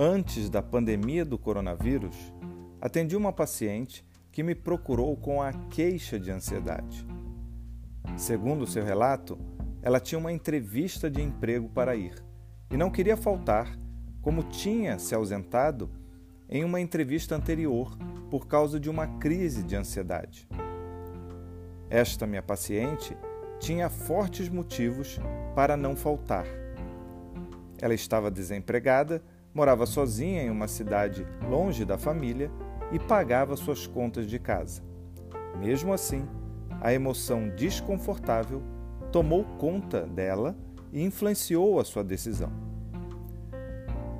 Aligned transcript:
Antes 0.00 0.48
da 0.48 0.62
pandemia 0.62 1.24
do 1.24 1.36
coronavírus, 1.36 2.32
atendi 2.80 3.16
uma 3.16 3.32
paciente 3.32 4.06
que 4.30 4.44
me 4.44 4.54
procurou 4.54 5.16
com 5.16 5.42
a 5.42 5.52
queixa 5.52 6.20
de 6.20 6.30
ansiedade. 6.30 7.04
Segundo 8.16 8.64
seu 8.64 8.84
relato, 8.84 9.36
ela 9.82 9.98
tinha 9.98 10.16
uma 10.16 10.30
entrevista 10.30 11.10
de 11.10 11.20
emprego 11.20 11.68
para 11.68 11.96
ir 11.96 12.14
e 12.70 12.76
não 12.76 12.90
queria 12.90 13.16
faltar, 13.16 13.76
como 14.22 14.44
tinha 14.44 15.00
se 15.00 15.16
ausentado 15.16 15.90
em 16.48 16.62
uma 16.62 16.80
entrevista 16.80 17.34
anterior 17.34 17.98
por 18.30 18.46
causa 18.46 18.78
de 18.78 18.88
uma 18.88 19.18
crise 19.18 19.64
de 19.64 19.74
ansiedade. 19.74 20.48
Esta 21.90 22.24
minha 22.24 22.42
paciente 22.42 23.16
tinha 23.58 23.90
fortes 23.90 24.48
motivos 24.48 25.18
para 25.56 25.76
não 25.76 25.96
faltar. 25.96 26.46
Ela 27.82 27.94
estava 27.94 28.30
desempregada 28.30 29.20
morava 29.58 29.86
sozinha 29.86 30.44
em 30.44 30.50
uma 30.50 30.68
cidade 30.68 31.26
longe 31.50 31.84
da 31.84 31.98
família 31.98 32.48
e 32.92 32.98
pagava 33.00 33.56
suas 33.56 33.88
contas 33.88 34.28
de 34.28 34.38
casa. 34.38 34.80
Mesmo 35.58 35.92
assim, 35.92 36.24
a 36.80 36.92
emoção 36.92 37.48
desconfortável 37.48 38.62
tomou 39.10 39.42
conta 39.58 40.06
dela 40.06 40.56
e 40.92 41.02
influenciou 41.02 41.80
a 41.80 41.84
sua 41.84 42.04
decisão. 42.04 42.52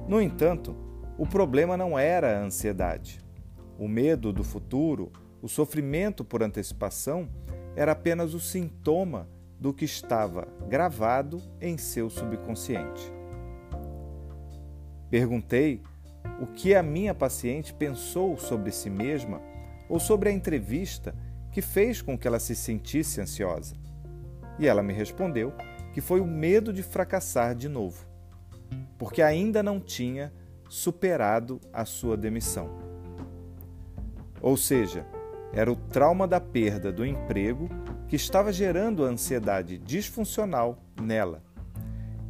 No 0.08 0.20
entanto, 0.20 0.74
o 1.16 1.24
problema 1.24 1.76
não 1.76 1.96
era 1.96 2.36
a 2.36 2.42
ansiedade. 2.42 3.24
O 3.78 3.86
medo 3.86 4.32
do 4.32 4.42
futuro, 4.42 5.12
o 5.40 5.46
sofrimento 5.46 6.24
por 6.24 6.42
antecipação, 6.42 7.28
era 7.76 7.92
apenas 7.92 8.34
o 8.34 8.40
sintoma 8.40 9.28
do 9.56 9.72
que 9.72 9.84
estava 9.84 10.48
gravado 10.68 11.40
em 11.60 11.78
seu 11.78 12.10
subconsciente. 12.10 13.17
Perguntei 15.10 15.82
o 16.40 16.46
que 16.46 16.74
a 16.74 16.82
minha 16.82 17.14
paciente 17.14 17.72
pensou 17.72 18.36
sobre 18.36 18.70
si 18.70 18.90
mesma 18.90 19.40
ou 19.88 19.98
sobre 19.98 20.28
a 20.28 20.32
entrevista 20.32 21.14
que 21.50 21.62
fez 21.62 22.02
com 22.02 22.16
que 22.16 22.28
ela 22.28 22.38
se 22.38 22.54
sentisse 22.54 23.20
ansiosa. 23.20 23.74
E 24.58 24.66
ela 24.66 24.82
me 24.82 24.92
respondeu 24.92 25.52
que 25.92 26.00
foi 26.00 26.20
o 26.20 26.26
medo 26.26 26.72
de 26.72 26.82
fracassar 26.82 27.54
de 27.54 27.68
novo, 27.68 28.06
porque 28.98 29.22
ainda 29.22 29.62
não 29.62 29.80
tinha 29.80 30.32
superado 30.68 31.60
a 31.72 31.84
sua 31.84 32.16
demissão. 32.16 32.68
Ou 34.40 34.56
seja, 34.56 35.06
era 35.52 35.72
o 35.72 35.76
trauma 35.76 36.28
da 36.28 36.40
perda 36.40 36.92
do 36.92 37.04
emprego 37.04 37.68
que 38.06 38.16
estava 38.16 38.52
gerando 38.52 39.04
a 39.04 39.08
ansiedade 39.08 39.78
disfuncional 39.78 40.78
nela, 41.00 41.42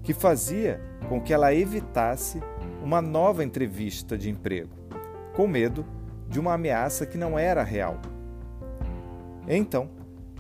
que 0.03 0.15
fazia 0.15 0.81
com 1.09 1.21
que 1.21 1.33
ela 1.33 1.53
evitasse 1.53 2.41
uma 2.89 3.03
nova 3.03 3.45
entrevista 3.45 4.17
de 4.17 4.31
emprego, 4.31 4.71
com 5.37 5.47
medo 5.47 5.85
de 6.27 6.41
uma 6.41 6.55
ameaça 6.55 7.05
que 7.05 7.19
não 7.19 7.39
era 7.39 7.63
real. 7.63 8.01
Então, 9.47 9.91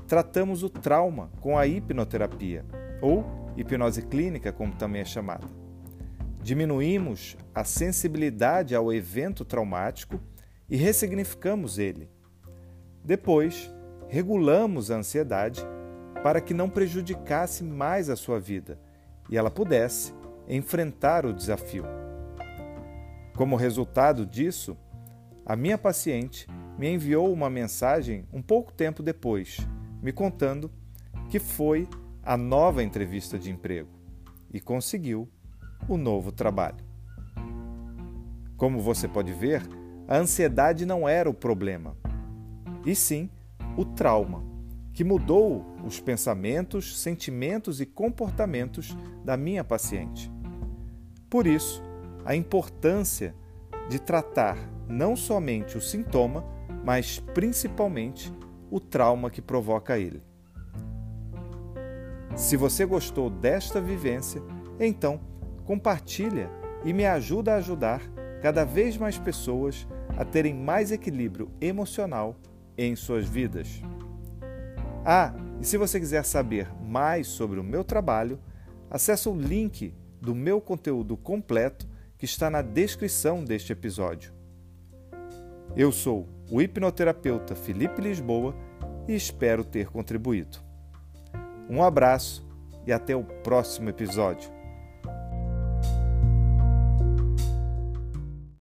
tratamos 0.07 0.63
o 0.63 0.71
trauma 0.71 1.31
com 1.43 1.59
a 1.59 1.67
hipnoterapia, 1.67 2.65
ou 3.03 3.23
hipnose 3.55 4.01
clínica, 4.01 4.51
como 4.51 4.75
também 4.75 5.03
é 5.03 5.05
chamada. 5.05 5.47
Diminuímos 6.43 7.37
a 7.55 7.65
sensibilidade 7.65 8.75
ao 8.75 8.91
evento 8.91 9.45
traumático 9.45 10.19
e 10.71 10.77
ressignificamos 10.79 11.79
ele. 11.79 12.09
Depois, 13.05 13.71
regulamos 14.09 14.91
a 14.91 14.97
ansiedade 14.97 15.63
para 16.23 16.41
que 16.41 16.55
não 16.55 16.71
prejudicasse 16.71 17.63
mais 17.63 18.09
a 18.09 18.17
sua 18.17 18.41
vida 18.41 18.81
e 19.29 19.37
ela 19.37 19.51
pudesse 19.51 20.15
enfrentar 20.49 21.27
o 21.27 21.33
desafio. 21.35 22.08
Como 23.39 23.55
resultado 23.55 24.27
disso, 24.27 24.77
a 25.47 25.55
minha 25.55 25.79
paciente 25.79 26.49
me 26.77 26.93
enviou 26.93 27.33
uma 27.33 27.49
mensagem 27.49 28.27
um 28.33 28.43
pouco 28.43 28.73
tempo 28.73 29.01
depois, 29.01 29.59
me 30.03 30.11
contando 30.11 30.69
que 31.31 31.39
foi 31.39 31.89
a 32.21 32.37
nova 32.37 32.83
entrevista 32.83 33.39
de 33.39 33.49
emprego 33.49 33.91
e 34.53 34.59
conseguiu 34.61 35.29
o 35.89 35.97
novo 35.97 36.33
trabalho. 36.33 36.85
Como 38.57 38.81
você 38.81 39.07
pode 39.07 39.33
ver, 39.33 39.63
a 40.09 40.17
ansiedade 40.17 40.85
não 40.85 41.09
era 41.09 41.31
o 41.31 41.35
problema, 41.35 41.97
e 42.85 42.93
sim 42.93 43.31
o 43.77 43.85
trauma, 43.85 44.43
que 44.93 45.05
mudou 45.05 45.65
os 45.85 46.01
pensamentos, 46.01 47.01
sentimentos 47.01 47.81
e 47.81 47.87
comportamentos 47.87 48.97
da 49.25 49.37
minha 49.37 49.63
paciente. 49.63 50.29
Por 51.31 51.47
isso, 51.47 51.87
a 52.29 52.37
importância 52.37 53.35
de 53.89 53.99
tratar 53.99 54.59
não 54.87 55.17
somente 55.17 55.79
o 55.79 55.81
sintoma, 55.81 56.45
mas 56.85 57.19
principalmente 57.33 58.31
o 58.71 58.79
trauma 58.79 59.31
que 59.31 59.41
provoca 59.41 59.99
ele. 59.99 60.23
Se 62.37 62.55
você 62.55 62.85
gostou 62.85 63.31
desta 63.31 63.81
vivência, 63.81 64.43
então 64.79 65.19
compartilha 65.65 66.51
e 66.85 66.93
me 66.93 67.07
ajuda 67.07 67.55
a 67.55 67.57
ajudar 67.57 68.03
cada 68.43 68.63
vez 68.63 68.99
mais 68.99 69.17
pessoas 69.17 69.89
a 70.15 70.23
terem 70.23 70.53
mais 70.53 70.93
equilíbrio 70.93 71.51
emocional 71.63 72.37
em 72.77 72.95
suas 72.95 73.25
vidas. 73.25 73.81
Ah, 75.03 75.33
e 75.63 75.65
se 75.65 75.79
você 75.79 75.99
quiser 75.99 76.27
saber 76.27 76.69
mais 76.85 77.27
sobre 77.27 77.59
o 77.59 77.65
meu 77.65 77.83
trabalho, 77.83 78.39
acesse 78.91 79.31
o 79.31 79.35
link 79.35 79.95
do 80.21 80.35
meu 80.35 80.61
conteúdo 80.61 81.17
completo 81.17 81.89
que 82.19 82.25
está 82.25 82.51
na 82.51 82.61
descrição 82.61 83.45
deste 83.45 83.73
episódio. 83.73 84.33
Eu 85.77 85.93
sou 85.93 86.29
o 86.51 86.61
hipnoterapeuta 86.61 87.55
Felipe 87.55 88.03
Lisboa 88.03 88.55
e 89.07 89.15
espero 89.15 89.63
ter 89.63 89.89
contribuído. 89.89 90.59
Um 91.71 91.83
abraço 91.83 92.47
e 92.87 92.93
até 92.93 93.15
o 93.15 93.23
próximo 93.23 93.89
episódio. 93.89 94.58